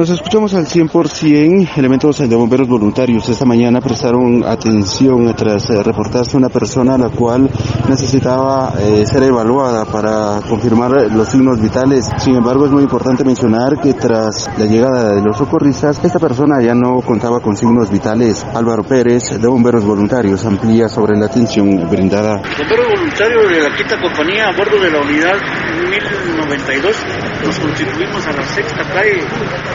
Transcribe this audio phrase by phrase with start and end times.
[0.00, 1.76] Nos escuchamos al 100%.
[1.76, 7.10] Elementos de bomberos voluntarios esta mañana prestaron atención tras eh, reportarse una persona a la
[7.10, 7.50] cual
[7.86, 12.08] necesitaba eh, ser evaluada para confirmar los signos vitales.
[12.16, 16.62] Sin embargo, es muy importante mencionar que tras la llegada de los socorristas, esta persona
[16.62, 18.42] ya no contaba con signos vitales.
[18.54, 22.40] Álvaro Pérez, de Bomberos Voluntarios, amplía sobre la atención brindada.
[22.56, 25.36] Bomberos voluntarios de la quinta compañía a bordo de la unidad
[25.70, 26.96] 1092
[27.44, 29.22] nos constituimos a la sexta calle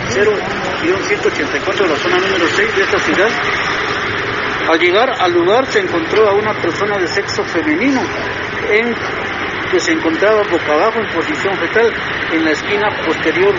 [0.09, 3.29] 0-184 de la zona número 6 de esta ciudad.
[4.69, 8.01] Al llegar al lugar se encontró a una persona de sexo femenino
[8.71, 8.95] en
[9.71, 11.91] que se encontraba boca abajo en posición fetal
[12.31, 13.53] en la esquina posterior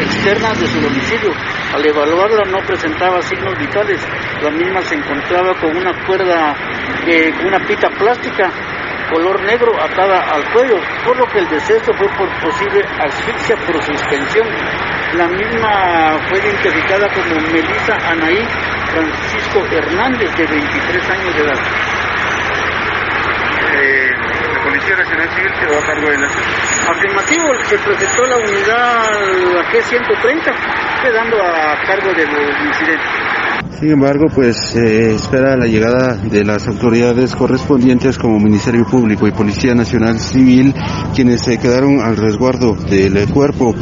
[0.00, 1.32] externa de su domicilio.
[1.74, 4.00] Al evaluarla no presentaba signos vitales.
[4.42, 6.54] La misma se encontraba con una cuerda,
[7.06, 8.50] eh, una pita plástica
[9.10, 13.82] color negro atada al cuello, por lo que el deceso fue por posible asfixia por
[13.82, 14.46] suspensión.
[15.14, 18.46] La misma fue identificada como Melissa Anaí
[18.92, 21.58] Francisco Hernández, de 23 años de edad.
[23.70, 24.10] Eh,
[24.54, 26.26] la Policía Nacional Civil quedó a cargo de la
[26.88, 32.30] Afirmativo, se presentó la unidad la G130, quedando a cargo del
[32.66, 33.04] incidente.
[33.78, 39.30] Sin embargo, pues se espera la llegada de las autoridades correspondientes como Ministerio Público y
[39.30, 40.74] Policía Nacional Civil,
[41.14, 43.74] quienes se quedaron al resguardo del cuerpo.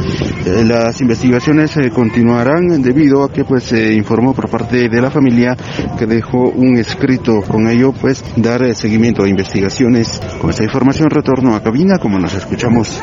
[0.45, 5.09] Eh, las investigaciones eh, continuarán debido a que pues se informó por parte de la
[5.09, 5.57] familia
[5.97, 10.21] que dejó un escrito con ello pues dar eh, seguimiento a investigaciones.
[10.39, 12.95] Con esta información retorno a cabina como nos escuchamos.